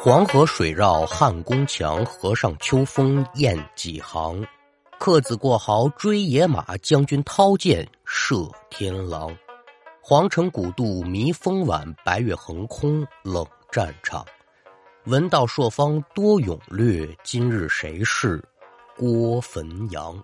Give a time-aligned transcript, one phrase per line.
[0.00, 4.46] 黄河水绕汉宫墙，河上秋风雁几行。
[4.96, 9.36] 客子过壕追野马，将军掏剑射天狼。
[10.00, 14.24] 皇城古渡迷风晚，白月横空冷战场。
[15.06, 18.40] 闻道朔方多勇略，今日谁是
[18.96, 20.16] 郭汾阳？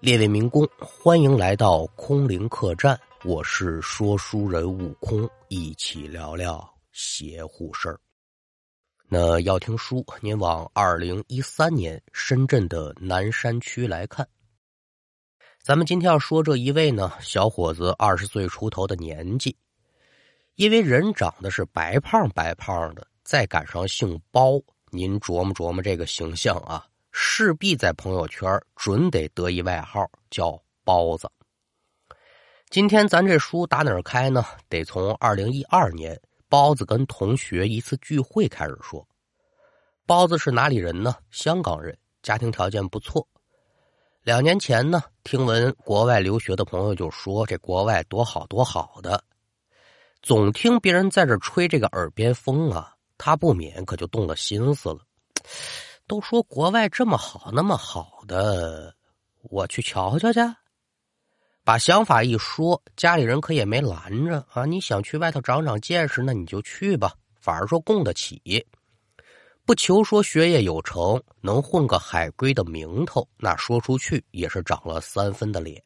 [0.00, 7.98] 列位民工，欢迎来到空灵客栈，我是说书人悟空，一起聊聊邪乎事儿。
[9.10, 14.28] 那要听书，您往二零一三年深圳的南山区来看。
[15.62, 19.56] 咱们今天要说这一位呢，小伙子二十岁出头的年纪，
[20.56, 31.26] 因为人长得是白胖白胖的，再赶上姓包，您琢磨琢磨这个形象啊，势必在朋友圈准得得一外号叫包子。
[32.68, 34.44] 今天咱这书打哪儿开呢？
[34.68, 36.20] 得从二零一二年。
[36.48, 39.06] 包子跟同学一次聚会开始说
[40.06, 41.14] ：“包子是哪里人呢？
[41.30, 43.28] 香港人，家庭条件不错。
[44.22, 49.22] 两年前呢，听闻国外留学的朋友就说这国外多好多好的，
[50.22, 55.00] 总听别人在这吹这个耳边风啊，他不免可就动了心思了。
[56.06, 58.94] 都说国外这么好，那么好的，
[59.42, 60.40] 我去瞧瞧去。”
[61.68, 64.64] 把想法一说，家里人可也没拦着啊！
[64.64, 67.12] 你想去外头长长见识，那你就去吧。
[67.42, 68.66] 反而说供得起，
[69.66, 75.78] 不求说学业有成，能混个海归的名头，那说出去也是长了三分的脸。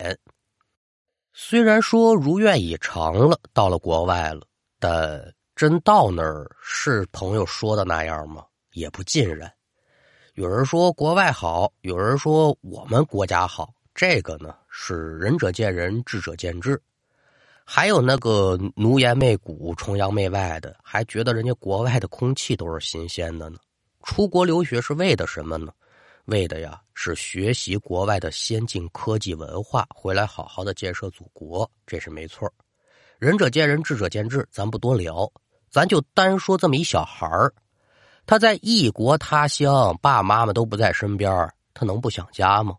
[1.32, 4.46] 虽然说如愿以偿了，到了国外了，
[4.78, 8.44] 但真到那儿是朋友说的那样吗？
[8.74, 9.52] 也不尽然。
[10.34, 13.74] 有人说国外好，有人说我们国家好。
[13.94, 16.80] 这个呢是仁者见仁，智者见智。
[17.64, 23.58] 还有那个奴颜媚骨、崇洋媚外的，还觉得人家国外的空气都是新鲜的呢。
[24.02, 25.72] 出国留学是为的什么呢？
[26.26, 32.52] 为的呀是学习国外的先进科技文化，回来好好的建设祖国，这是没错。
[33.18, 35.30] 仁者见仁，智者见智，咱不多聊，
[35.70, 37.52] 咱就单说这么一小孩儿，
[38.26, 42.74] 他在异国他乡，爸妈妈都不在身边，他能不想家吗？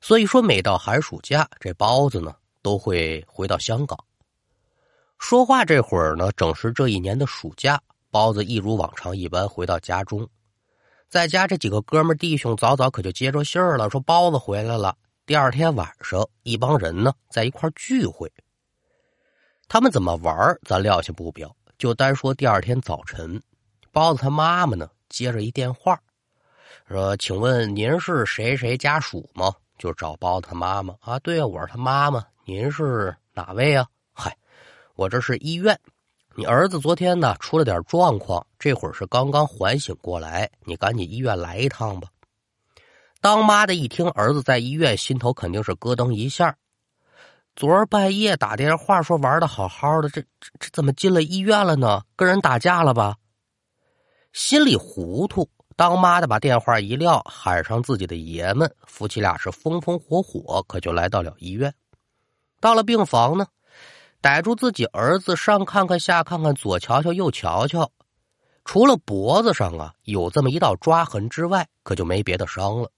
[0.00, 3.98] 所以说，每到寒暑假，这包子呢都会回到香港。
[5.18, 10.28] 说话这会儿呢，正是这一年的暑假，包子一如往常一般回到家中，
[11.08, 14.96] 在家这几个哥们弟兄早早可就接着信儿了，说包子回来了。
[15.26, 18.32] 第二天晚上，一帮人呢在一块聚会。
[19.66, 23.42] 他们怎么玩咱撂下不表，就单说第二天早晨，
[23.92, 26.00] 包子他妈妈呢接着一电话，
[26.88, 32.24] 说：“请问您是谁谁家属吗？”就找包他妈妈啊，对啊，我是他妈妈。
[32.44, 33.86] 您是哪位啊？
[34.12, 34.36] 嗨，
[34.96, 35.78] 我这是医院。
[36.34, 42.08] 你儿子昨天呢出了点状况，这会儿是刚刚缓醒过来，你赶紧医院来一趟吧。
[43.20, 46.56] 当妈的一听儿子在医院，心头肯定是咯噔一下。
[47.56, 52.02] 昨儿半夜打电话说玩的好好的，这这这怎么进了医院了呢？
[52.14, 53.16] 跟人打架了吧？
[54.32, 55.48] 心里糊涂。
[55.78, 61.72] 当妈的把电话一撂，喊上自己的爷们，夫妻俩是风风火火，可就来到了医院。
[62.58, 63.46] 到了病房呢，
[64.20, 67.92] 逮住自己儿子，上看看，下看看，左瞧瞧，右瞧瞧，
[68.64, 72.90] 除了脖子上啊有这么一道抓痕之外，可就没别的伤了。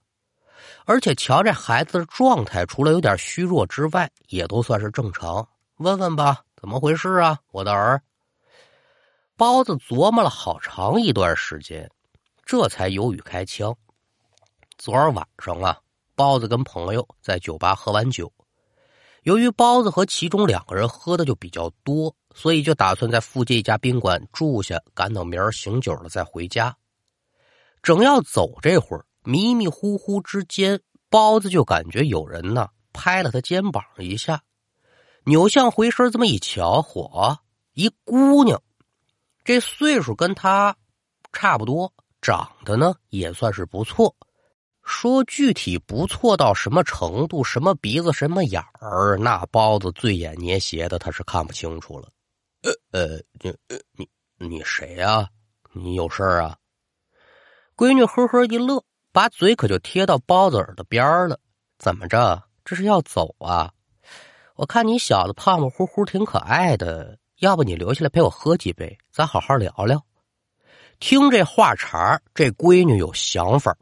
[0.87, 5.47] 而且瞧这孩子的状态，除了有点虚弱之外，也都算是正常。
[5.77, 8.01] 问问吧，怎么回事啊，我的儿？
[9.37, 11.91] 包子琢磨了好长一段时间。
[12.51, 13.77] 这才有语开枪。
[14.77, 15.79] 昨儿晚上啊，
[16.17, 18.33] 包子跟朋友在酒吧喝完酒，
[19.23, 26.77] 由于包子和其中两个人喝的就比较多，所以就打算在附近一家宾馆住下，赶等明儿醒酒了再回家。
[27.85, 34.43] 正要走这会儿，迷迷糊糊之间，包子就感觉有人呢拍了他肩膀一下，
[35.23, 37.39] 扭向回身，这么一瞧，嚯，
[37.75, 38.61] 一姑娘，
[39.45, 40.77] 这岁数跟他
[41.33, 41.95] 差不多。
[42.21, 44.15] 长得呢也算是不错，
[44.83, 52.09] 说具体不错到什么程度，什么鼻子什么眼儿，那包子醉眼捏斜的他是看不清楚了。
[52.63, 53.57] 呃呃，你
[53.97, 54.09] 你
[54.49, 55.29] 你谁呀？
[55.73, 56.57] 你有事儿啊？
[57.77, 61.41] 闺女呵呵一乐，把嘴可就贴到包子耳朵边了。
[61.79, 62.43] 怎么着？
[62.65, 63.73] 这是要走啊？
[64.57, 70.05] 我看你小子胖胖乎乎，挺可爱的，要不你留下来陪我喝几杯，咱好好聊聊。
[71.01, 73.77] 听这话茬这闺女有想法。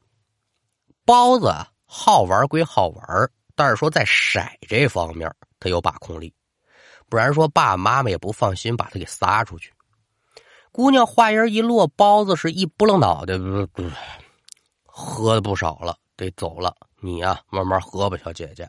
[1.04, 1.52] 包子
[1.84, 6.32] 好玩归好玩，但是说在色这方面他有把控力，
[7.08, 9.72] 不然说爸爸妈妈也不放心把他给撒出去。
[10.70, 13.34] 姑娘话音一落，包子是一扑棱脑袋，
[14.84, 16.74] 喝的不少了，得走了。
[17.00, 18.68] 你呀，慢慢喝吧，小姐姐。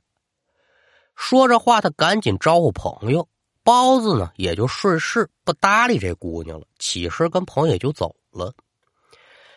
[1.16, 3.28] 说着话，他赶紧招呼朋友。
[3.64, 8.56] 包子呢，也就顺势不搭理这姑娘了，起身跟朋友也就走了。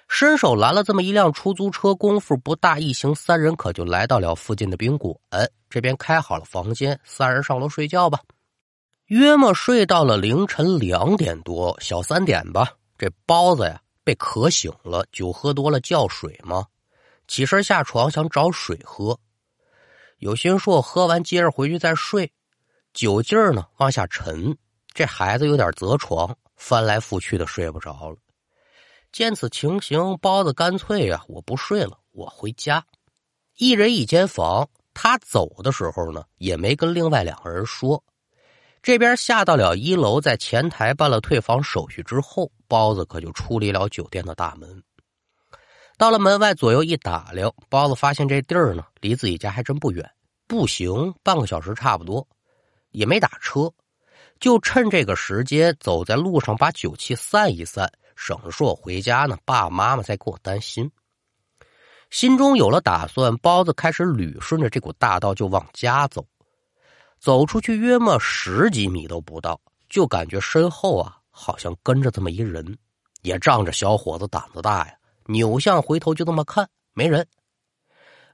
[0.08, 5.16] 伸手拦了这么一辆出租车，功夫不大，一行三人可就来到了附近的宾馆。
[5.70, 8.20] 这边开好了房间，三人上楼睡觉吧。
[9.06, 12.72] 约莫睡到了凌晨两点多，小三点吧。
[12.98, 16.66] 这包子呀被渴醒了，酒喝多了叫水嘛，
[17.26, 19.18] 起身下床想找水喝，
[20.18, 22.30] 有心说我喝完接着回去再睡。
[22.92, 24.54] 酒劲儿呢往下沉，
[24.92, 28.16] 这孩子有点择床，翻来覆去的睡不着了。
[29.12, 32.82] 见此情形，包子干脆呀，我不睡了，我回家。
[33.58, 38.02] 一人一间房，他走的时候呢，也没跟另外两个人说。
[38.82, 44.82] 这边下到了一楼，在前台办了退房手续之后，包子可就出离了酒店的大门。
[45.98, 50.10] 到了门外，左右一打量，包子发现这地儿呢，离自己家还真不远，
[50.48, 52.26] 步行半个小时差不多。
[52.90, 53.72] 也没打车，
[54.40, 60.90] 就趁这个时间走在路上，把酒气散一散，省得说我回家呢，爸爸妈妈再给我担心。
[62.10, 66.24] 心中有了打算，包子开始捋顺着这股大道就往家走。
[67.18, 72.76] 走出去约莫十几米都不到，就感觉身后啊，好像跟着这么一人，
[73.22, 74.94] 也仗着小伙子胆子大呀，
[75.26, 77.26] 扭向回头就这么看，没人。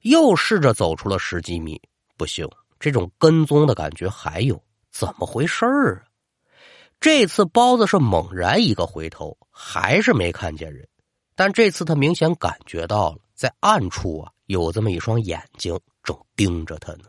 [0.02, 1.80] 又试着走出了十几米，
[2.16, 2.48] 不行。
[2.80, 4.60] 这种跟踪的感觉还有
[4.90, 6.07] 怎么回事儿啊？
[7.00, 10.86] 这次包子是猛然一个回头，还是没看见人。
[11.36, 17.04] 但这次他明显感觉到了，在暗处啊有这么一双眼睛正盯着他呢。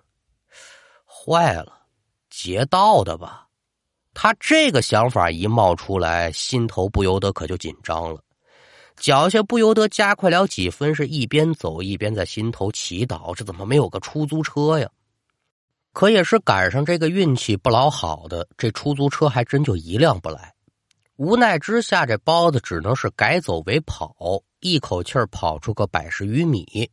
[1.03, 1.74] 坏了，
[2.30, 3.47] 劫道的吧？
[4.13, 8.21] 他这个想法一冒出来，心头不由得可就紧张了，
[8.97, 14.88] 脚下不由得加快了几分，是一边走一边在心头祈祷：这怎么没有个出租车呀？
[16.00, 20.54] 可也是赶上这个运气不老好的，这出租车还真就一辆不来。
[21.18, 24.16] 无奈之下，这包子只能是改走为跑，
[24.62, 26.90] 一口气跑出个百十余米，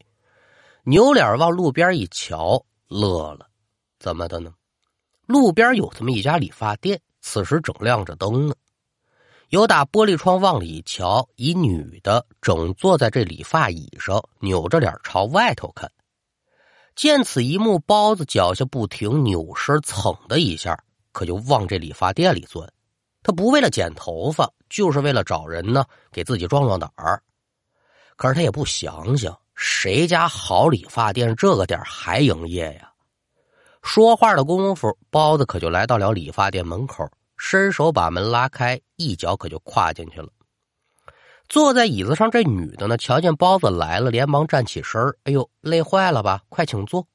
[0.83, 3.47] 扭脸往路边一瞧，乐了。
[4.01, 4.53] 怎么的呢？
[5.27, 8.57] 路边有这么一家理发店，此时正亮着灯呢。
[9.51, 15.89] 有打玻璃窗往里一瞧，一女的正坐在这理发椅上，扭着脸朝外头看。
[16.97, 20.77] 见此一幕，包子脚下不停扭身，蹭的一下，
[21.13, 22.67] 可就往这理发店里钻。
[23.23, 27.23] 他不为了剪头发，就是为了找人呢，给自己壮壮胆儿。
[28.17, 32.91] 可是他也不想想，谁家好理发店这个点还营业呀？
[33.83, 37.07] 说话的功夫，包子可就来到了理发店门口，
[37.37, 40.29] 伸手把门拉开，一脚可就跨进去了。
[41.49, 46.43] 坐在椅子上，这女的呢，瞧见包子来了，连忙站起身哎呦，累坏了吧？
[46.49, 47.07] 快请坐。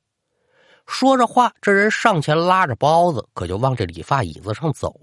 [0.87, 4.93] 说着话，这人上前拉着包子，可就往这理发椅子上走。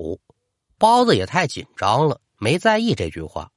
[0.78, 3.50] 包子也太紧张了，没在意这句话。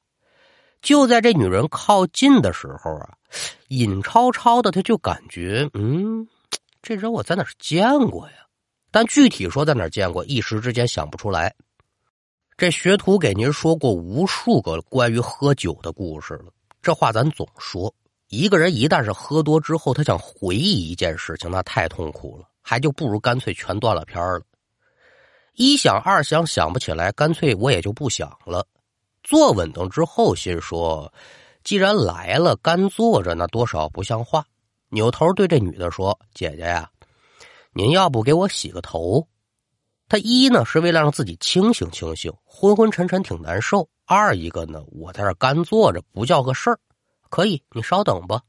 [0.80, 3.14] 就在这女人靠近的时候啊，
[3.68, 6.26] 隐超超的，他就感觉，嗯，
[6.82, 8.34] 这人我在哪见过呀？
[8.90, 11.54] 但具体说在哪儿见过，一时之间想不出来。
[12.62, 17.92] 这学徒给您说过无数个关于喝酒的故事了，这话咱总说。
[18.28, 24.42] 一个人一旦是喝多之后，他想回忆一件事情，那太痛苦了，还就不如干脆全断了片了。
[25.54, 28.64] 一想二想想不起来，干脆我也就不想了。
[29.24, 31.12] 坐稳当之后，心说，
[31.64, 34.46] 既然来了，干坐着那多少不像话。
[34.90, 36.88] 扭头对这女的说：“姐姐呀，
[37.72, 39.26] 您要不给我洗个头？”
[40.12, 46.78] 他一呢是为了让自己清醒清醒，昏昏沉沉挺难受；二一个呢，我在这干坐着不叫个事儿。
[47.30, 48.42] 可以，你稍等吧。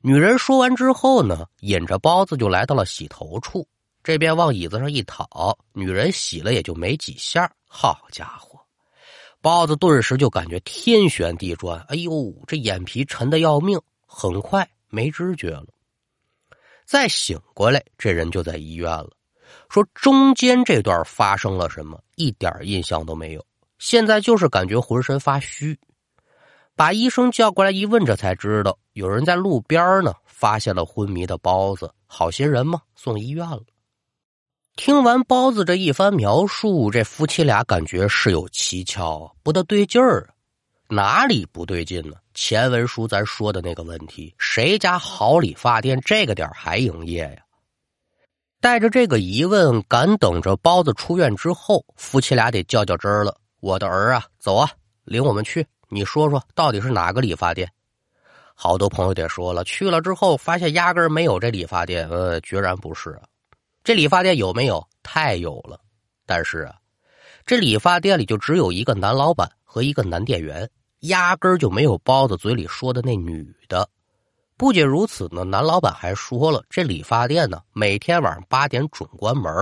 [0.00, 3.68] 女人说完之后呢，引着包子就来到了洗头处，
[4.02, 5.28] 这边往椅子上一躺，
[5.74, 7.54] 女人洗了也就没几下。
[7.68, 8.58] 好家伙，
[9.42, 15.66] 包子顿时就感觉天旋地转，哎呦，这眼皮沉的要命，很快没知觉了。
[16.86, 19.10] 再醒过来，这人就在医院了。
[19.74, 23.44] 说中间这段发生了什么，一点印象都没有。
[23.80, 25.76] 现在就是感觉浑身发虚。
[26.76, 31.92] 把医生叫过来一问，这才知道有人在路边呢发现了昏迷的包子。
[32.06, 33.62] 好心人嘛，送医院了。
[34.76, 40.32] 听完包子这一番描述，这夫妻俩感觉事有蹊跷，不大对劲儿。
[40.88, 42.14] 哪里不对劲呢？
[42.32, 47.43] 前文书咱说的那个问题，谁家好理发店这个点还营业呀？
[48.64, 53.36] 带着这个疑问，赶等着包子出院之后，夫妻俩得较较真儿了。
[53.60, 54.70] 我的儿啊，走啊，
[55.04, 57.70] 领我们去，你说说到底是哪个理发店？
[58.54, 63.24] 好多朋友得说了，去了之后发现压根没有这理发店，呃，决然不是啊。
[63.82, 64.82] 这理发店有没有？
[65.02, 65.78] 太有了，
[66.24, 66.74] 但是啊，
[67.44, 73.86] 这理发店里就只有一个男老板和一个男店员，压根就没有包子嘴里说的那女的。
[74.56, 79.52] 不仅如此呢，男老板还说了，这理发店呢，每天晚上八点准关门，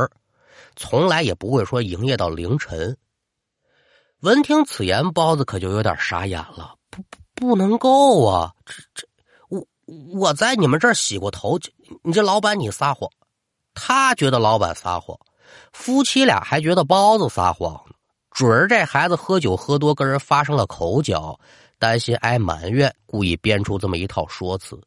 [0.77, 2.97] 从来也不会说营业到凌晨。
[4.21, 8.53] 闻听此言，包子可就有点傻眼了，不不不能够啊！
[8.65, 9.09] 这这，
[9.49, 9.67] 我
[10.13, 11.59] 我在你们这儿洗过头，
[12.03, 13.11] 你这老板你撒谎，
[13.75, 15.19] 他觉得老板撒谎，
[15.73, 17.83] 夫妻俩还觉得包子撒谎。
[18.31, 21.39] 准儿这孩子喝酒喝多，跟人发生了口角。
[21.83, 24.81] 担心挨埋怨，故意编出这么一套说辞。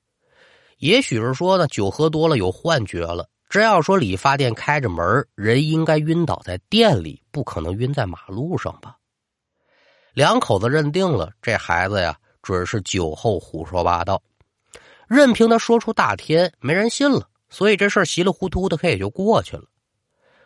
[0.78, 3.30] 也许是说呢，酒喝多了有幻觉了。
[3.50, 8.96] 真要说理发店开着门，人应该晕倒在店里，不可能晕在马路上吧？
[10.14, 14.24] 两口子认定了这孩子呀，准是酒后胡说八道。
[15.10, 17.28] 任凭他说出大天，没人信了。
[17.50, 19.66] 所以这事儿稀里糊涂的，他也就过去了。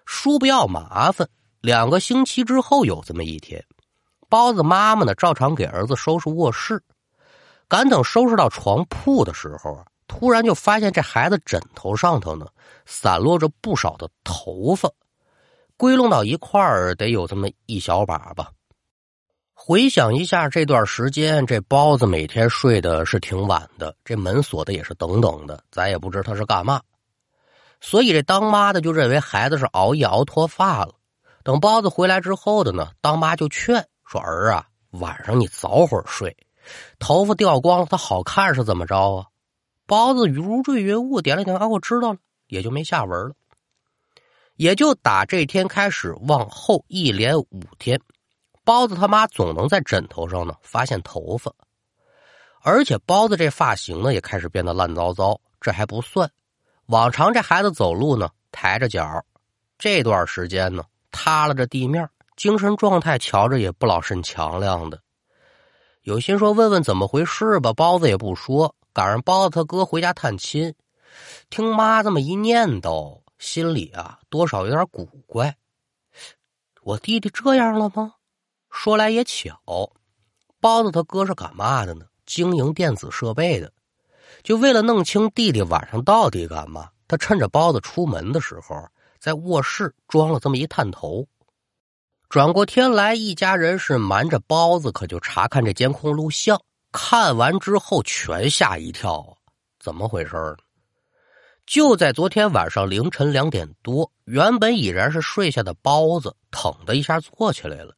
[0.04, 1.30] 叔不要麻烦。
[1.62, 3.64] 两个星期之后，有这么一天。
[4.30, 6.82] 包子妈妈呢，照常给儿子收拾卧室。
[7.68, 12.48] 赶等收拾到床铺的时候啊，突然就发现这孩子枕头上头呢，
[12.86, 14.90] 散落着不少的头发，
[15.78, 18.50] 归拢到一块儿得有这么一小把吧。
[19.54, 26.82] 回想一下这段时间，这包子每天睡的是挺晚的，这门锁的也是等等的，咱也不知他是干嘛。
[27.82, 30.96] 所以这当妈的就认为孩子是熬夜熬脱发了。
[31.44, 33.86] 等包子回来之后的呢，当妈就劝。
[34.10, 36.36] 说儿啊，晚上你早会儿睡，
[36.98, 39.28] 头发掉光了，它好看是怎么着啊？
[39.86, 43.36] 包子如坠云雾，点了点啊，我知道了，也就没下文了。
[44.56, 48.02] 也就打这天开始，往后一连五天，
[48.64, 51.54] 包子他妈总能在枕头上呢发现头发，
[52.64, 55.40] 而且包子这发型呢也开始变得烂糟糟。
[55.62, 56.32] 这还不算，
[56.88, 59.24] 往常这孩子走路呢抬着脚，
[59.78, 62.10] 这段时间呢塌了着地面。
[62.40, 65.02] 精神状态瞧着也不老甚强亮的，
[66.04, 67.74] 有心说问问怎么回事吧。
[67.74, 70.74] 包子也不说，赶上包子他哥回家探亲，
[71.50, 75.58] 听妈这么一念叨，心里啊多少有点古怪。
[76.82, 78.14] 我弟弟这样了吗？
[78.72, 79.92] 说来也巧，
[80.62, 82.06] 包子他哥是干嘛的呢？
[82.26, 83.70] 经营电子设备的。
[84.44, 88.88] 就为了弄清弟弟晚上到底干嘛，他趁着包子出门的时候，
[89.20, 91.28] 在卧室装了这么一探头。
[92.30, 96.62] 转过天来，一家人是瞒着包子，可就查看这监控录像。
[96.92, 99.36] 看完之后，全吓一跳，
[99.80, 100.58] 怎么回事呢？
[101.66, 107.96] 就在昨天晚上凌晨两点多，原本已然是睡下的包子，腾的一下坐起来了。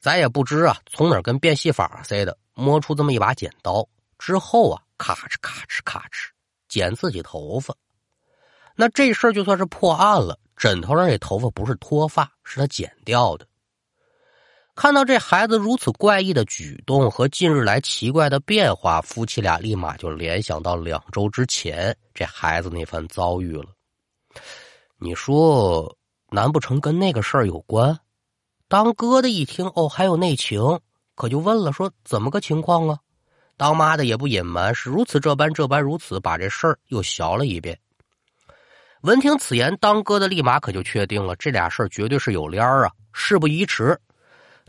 [0.00, 3.88] 咱也不知啊，从哪跟变戏法似的，摸出这么一把剪刀，
[4.18, 6.30] 之后啊，咔哧咔哧咔哧，
[6.68, 7.72] 剪自己头发。
[8.74, 10.36] 那这事儿就算是破案了。
[10.56, 13.46] 枕头上这头发不是脱发，是他剪掉的。
[14.74, 23.66] 看到这孩子如此怪异的举动和近日来奇怪的变化，夫妻俩立马就联想到两周之前这孩子那番遭遇了。
[24.98, 25.94] 你说，
[26.30, 27.98] 难不成跟那个事儿有关？
[28.66, 30.80] 当哥的一听，哦，还有内情，
[31.14, 32.98] 可就问了，说怎么个情况啊？
[33.58, 37.78] 当妈的也不隐瞒，是如此这般这般如此，把这事儿又详了一遍。
[39.02, 42.92] 闻听此言，当哥的立马可就确定了，这俩事儿绝对是有联儿啊！
[43.12, 44.00] 事不宜迟。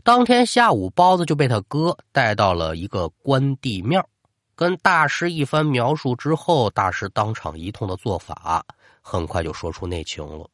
[0.04, 4.06] 当天下午，包子就被他哥带到了一个关帝庙，
[4.54, 8.62] 跟大师一番描述之后，大师当场一通的做法，
[9.00, 10.46] 很快就说出内情了。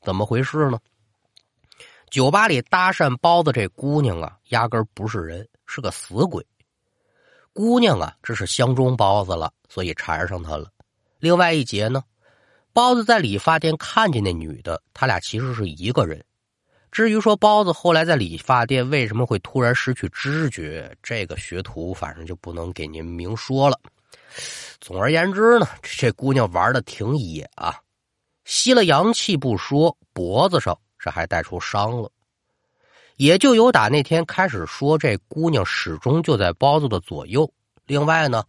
[0.00, 0.78] 怎么回事呢？
[2.08, 6.42] 酒吧里搭讪包子这姑娘啊，压根不是人，是个死鬼。
[7.52, 10.70] 姑娘啊，这是相中包子了，所以缠上他了。
[11.18, 12.02] 另外一节呢，
[12.72, 16.24] 包子在理发店看见那女的，他俩其实是一个人。
[16.94, 23.76] 至于说包子后来在理发店为什么会突然失去知觉，这个学徒反正就不能给您明说了。
[24.80, 27.74] 总而言之呢，这姑娘玩的挺野啊，
[28.44, 32.08] 吸了阳气不说，脖子上这还带出伤了。
[33.16, 37.52] 也就由打那天开始说，这姑娘始终就在包子的左右。
[37.86, 38.44] 另外呢，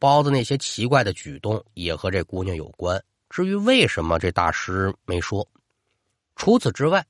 [0.00, 3.00] 包子那些奇怪的举动也和这姑娘有关。
[3.30, 5.46] 至于为什么，这大师没说。
[6.34, 7.06] 除此之外。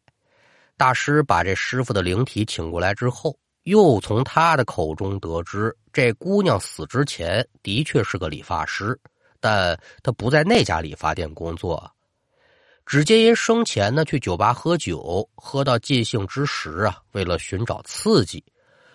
[0.77, 8.99] 大师把这师傅的灵体请过来之后，又从他的口中得知，这姑娘死之前的确是个理发师，
[9.41, 11.91] 但他不在那家理发店工作，
[12.85, 18.45] 只接因生前呢去酒吧喝酒，喝到尽兴之时啊，为了寻找刺激，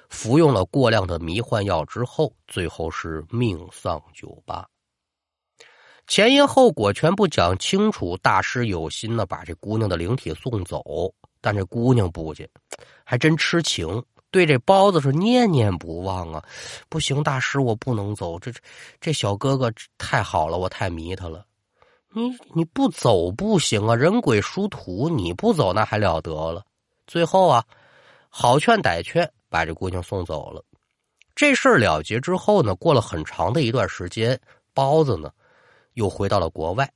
[0.10, 4.68] 服用了过量的迷幻药之后，最后是命丧酒吧。
[6.08, 10.84] 前因后果全部讲清楚，大师有心呢，把这姑娘的灵体送走，
[11.42, 12.50] 但这姑娘不去，
[13.04, 16.44] 还真痴情，对这包子是念念不忘啊！
[16.90, 18.52] 不行，大师我不能走，这
[19.00, 21.46] 这小哥哥太好了，我太迷他了。
[22.12, 26.66] 你你不走不行啊，人鬼殊途，你不走那还了得了？
[27.08, 27.64] 最后啊，
[28.30, 30.64] 好劝歹劝，把这姑娘送走了。
[31.36, 34.40] 这事儿了结之后呢，过了很长的一段时间，
[34.74, 35.32] 包子呢。
[35.94, 36.90] 又回到了国外，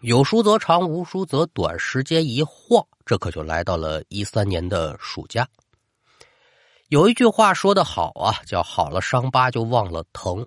[0.00, 1.76] 有书则长，无书则短。
[1.76, 5.44] 时间一晃，这可就来到了一三年的暑假。
[6.86, 10.46] 有一句话说得好啊，叫“好了伤疤就忘了疼”。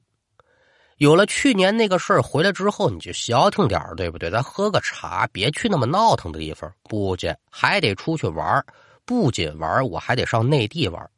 [1.00, 4.31] 有了去年那个事儿回来之后，你就消停点对不对？
[4.31, 6.74] 咱喝个茶，别去那么闹腾的地方。
[6.84, 8.65] 不去，还得出去玩
[9.03, 11.10] 不仅玩我还得上内地玩。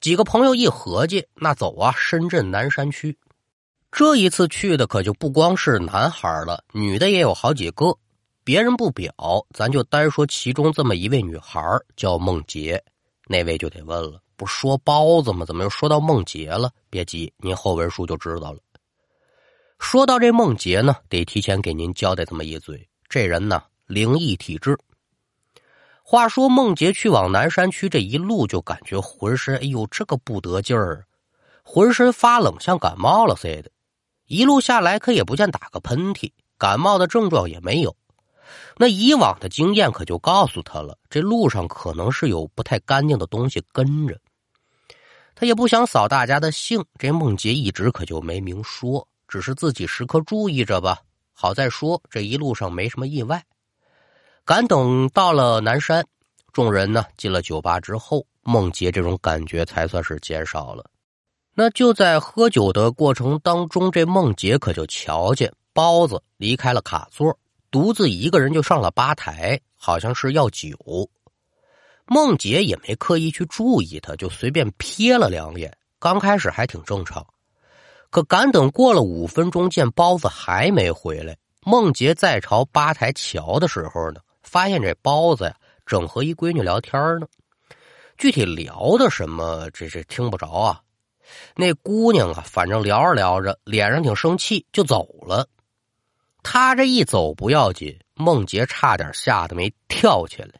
[0.00, 3.18] 几个朋友一合计，那走啊，深圳南山区。
[3.90, 7.96] 这一次去的可就不光是男孩了，女的也有好几个。
[8.44, 9.12] 别人不表，
[9.52, 11.60] 咱就单说其中这么一位女孩，
[11.96, 12.82] 叫梦洁。
[13.26, 15.44] 那位就得问了，不说包子吗？
[15.44, 16.70] 怎么又说到梦洁了？
[16.88, 18.58] 别急，您后文书就知道了。
[19.78, 24.78] 说到这梦洁呢，得提前给您交代这么一嘴：这人呢，灵异体质。
[26.02, 31.04] 话说梦洁去往南山区这一路，就感觉浑身哎呦，这个不得劲儿，
[31.62, 33.70] 浑身发冷，像感冒了似的。
[34.28, 37.96] 一路下来，可也不见打个喷嚏，感冒的症状也没有。
[38.76, 44.20] 那以往的经验可就告诉他了，这路上可能是有不太干净的东西跟着。
[45.34, 51.00] 他也不想扫大家的兴，这梦洁一直可就没明说，只是自己时刻注意着吧。
[51.32, 53.42] 好在说这一路上没什么意外。
[54.44, 56.06] 赶等到了南山，
[56.52, 60.84] 众人呢进了酒吧之后，梦洁这种感觉才算是减少了。
[61.60, 67.36] 那就在喝酒的过程当中，这梦洁可就瞧见包子离开了卡座，
[67.68, 70.70] 独自一个人就上了吧台，好像是要酒。
[72.06, 75.76] 梦洁也没刻意去注意他，就随便瞥了两眼。
[75.98, 77.26] 刚开始还挺正常，
[78.08, 87.26] 可赶等过了五分钟，见包子还没回来，梦洁再朝吧台瞧的时候呢，发现这包子呀正和一闺女聊天呢。
[88.16, 90.80] 具体聊的什么，这这听不着啊。
[91.54, 95.48] 那姑娘啊，反正聊着聊着，脸上挺生气，就走了。
[96.42, 100.50] 她这一走不要紧，梦洁差点吓得没跳起来。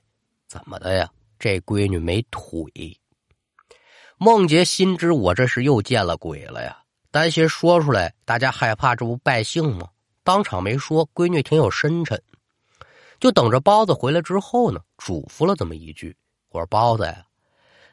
[0.46, 1.11] 怎么的呀？
[1.38, 2.98] 这闺女没腿。
[4.16, 6.76] 梦洁心知我这是又见了鬼了呀，
[7.11, 9.88] 担心说出来大家害怕，这不败兴吗？
[10.24, 11.09] 当场没说。
[11.14, 12.20] 闺女挺有深沉，
[13.20, 16.16] 就等着包子回来之后呢，嘱咐了这么一句
[16.50, 17.24] ：“我说包子呀。”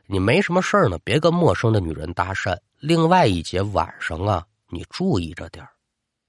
[0.07, 2.57] 你没什么事儿呢，别跟陌生的女人搭讪。
[2.85, 5.67] 另外一节晚上啊，你注意着点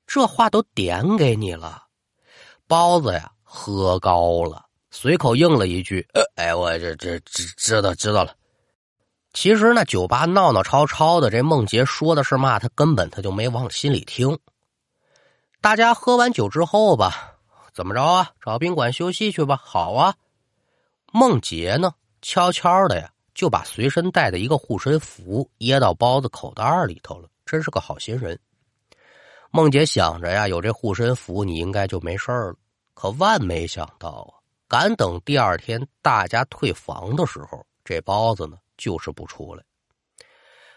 [0.06, 1.82] 这话都点给你了。
[2.66, 8.34] 包子呀，喝高了，随口应了一句：“呃哎，我这这知知道知道了。”
[9.34, 14.38] 其实呢，酒吧闹闹吵吵的，这梦洁说的是嘛，他根本他就没往心里听。
[15.60, 17.34] 大家喝完酒之后吧，
[17.74, 18.30] 怎么着啊？
[18.40, 19.60] 找宾馆休息去吧。
[19.62, 20.14] 好啊。
[21.12, 21.92] 梦洁呢，
[22.22, 23.12] 悄悄的呀。
[23.36, 28.36] 就把随身带的一个护身符掖到包子口袋里头了，真是个好心人。
[29.50, 32.54] 梦姐想着呀，有这护身符，你应该就没事了。
[32.94, 39.62] 可万没想到啊，赶等第二天大家退房的时候，这包子呢就是不出来。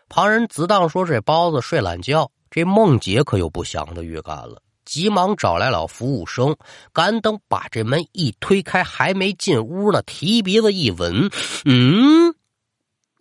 [0.10, 4.62] 旁人只当说这包子睡懒觉，这梦姐可有不祥的预感了。
[4.84, 6.54] 急忙找来了服务生，
[6.92, 11.30] 赶等把这门一推开，还没进屋呢，提鼻子一闻，
[11.64, 12.36] 嗯。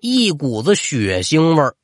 [0.01, 1.75] 一股子血腥味儿，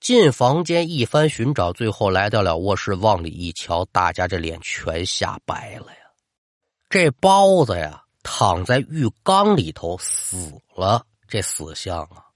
[0.00, 5.98] 进房间一番寻找，最后来到了卧室，往里一瞧，大家这脸全吓白了呀！
[6.90, 12.26] 这包子呀，躺在浴缸里头死了，这死相啊，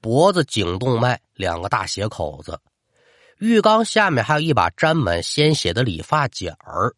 [0.00, 2.58] 脖子颈动脉两个大血口子，
[3.38, 6.92] 浴缸下面还有一把沾满鲜血的理发剪儿，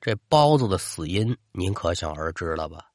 [0.00, 2.89] 这包子的死因您可想而知了吧？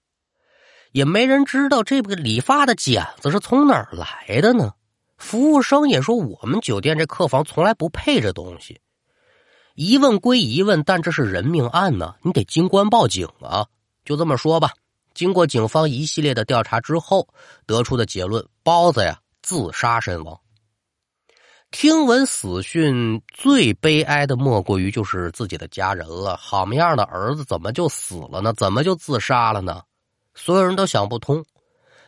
[0.95, 4.71] 也没人知道这个理发的剪子是从哪儿来的呢？
[5.17, 8.79] 服务生也说，我们酒店这客房从来不配这东西。
[9.73, 13.65] 疑问归疑问，但这是人命案呢，你得经官报警啊。
[14.05, 14.71] 就这么说吧，
[15.13, 17.27] 经过警方一系列的调查之后，
[17.65, 20.39] 得出的结论：包子呀自杀身亡。
[21.71, 26.37] 听闻死讯，最悲哀的莫过于就是自己的家人了。
[26.37, 28.53] 好么样的儿子怎么就死了呢？
[28.53, 29.81] 怎么就自杀了呢？
[30.35, 31.43] 所有人都想不通，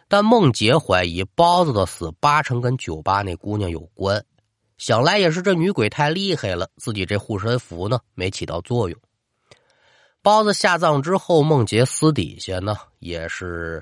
[0.07, 4.23] 但孟杰怀疑包子的死八成跟酒吧那姑娘有关，
[4.77, 8.99] 想来也是这女鬼太厉害了，自己这护身符呢没起到作用。
[10.21, 13.81] 包子下葬之后，孟杰私底下呢也是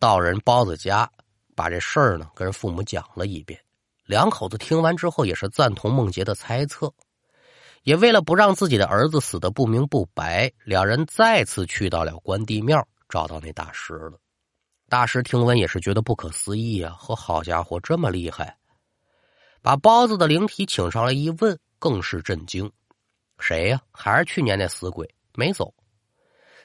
[0.00, 1.08] 到人包子家，
[1.54, 3.58] 把这事儿呢跟人父母讲了一遍。
[4.04, 6.92] 两口子听完之后，也是赞同孟杰的猜测，
[7.84, 14.18] 也为了不让自己的儿子死的不明不白，两人再次去到了关帝庙，找到那大师了。
[14.88, 16.94] 大师听闻也是觉得不可思议啊！
[16.98, 18.56] 和好家伙，这么厉害！
[19.60, 22.70] 把包子的灵体请上来一问，更是震惊。
[23.38, 23.80] 谁呀？
[23.90, 25.74] 还是去年那死鬼没走？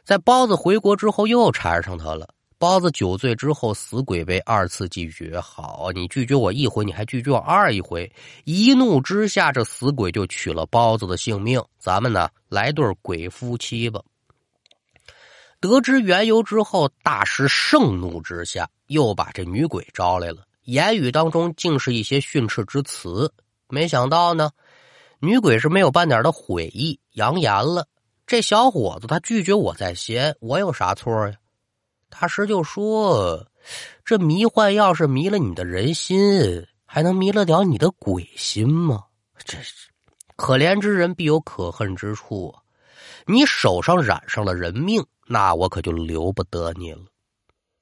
[0.03, 2.34] 在包子回国之后，又缠上他了。
[2.58, 5.38] 包子酒醉之后，死鬼被二次拒绝。
[5.38, 8.10] 好，你拒绝我一回，你还拒绝我二一回。
[8.45, 11.62] 一怒之下，这死鬼就取了包子的性命。
[11.77, 14.01] 咱们呢，来对鬼夫妻吧。
[15.63, 23.34] 得知缘由之后，大师盛怒之下，又把这女鬼招来了，言语当中竟是一些训斥之词。
[23.69, 24.52] 没想到呢，
[25.19, 27.88] 女鬼是没有半点的悔意，扬言了
[28.28, 31.36] ：“这小伙子他拒绝我在先，我有啥错呀？”
[32.12, 33.47] 大师就说
[34.04, 39.06] ：“这迷幻药是迷了你的人心，还能迷了了你的鬼心吗？
[39.45, 39.88] 这是
[40.36, 42.54] 可怜之人必有可恨之处，
[43.26, 47.01] 你手上染上了人命。”那我可就留不得你了。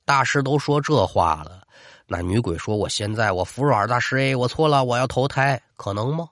[0.06, 1.62] 大师都说这话了，
[2.08, 6.28] 那女鬼说：“我现在我服软，大师哎，我错了，我要投胎，可能吗？”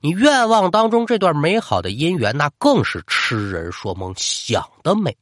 [0.00, 5.16] 你愿望当中这段美好的姻缘，那更是痴人说梦，想得美。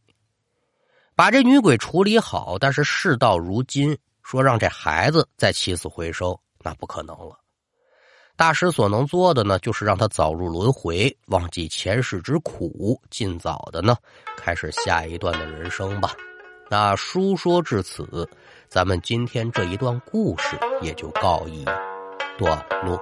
[1.14, 7.38] 把这女鬼处理好，但是事到如今，说让这孩子再起死回生，那不可能了。
[8.37, 13.96] 大师所能做的呢，就是让他早入轮回，忘记前世之苦，尽早的呢
[14.37, 16.12] 开始下一段的人生吧。
[16.68, 18.29] 那书说至此，
[18.68, 21.64] 咱们今天这一段故事也就告一
[22.37, 23.01] 段落。